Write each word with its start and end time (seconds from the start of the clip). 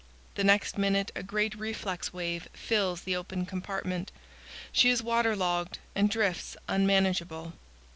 The 0.33 0.43
next 0.43 0.79
minute 0.79 1.11
a 1.15 1.21
great 1.21 1.53
reflex 1.53 2.11
wave 2.11 2.47
fills 2.53 3.01
the 3.01 3.15
open 3.15 3.45
compartment; 3.45 4.11
she 4.71 4.89
is 4.89 5.03
water 5.03 5.35
logged, 5.35 5.77
and 5.93 6.09
drifts 6.09 6.57
unmanageable. 6.67 7.53